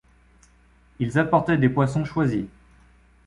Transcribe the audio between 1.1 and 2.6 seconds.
apportaient des poissons choisis.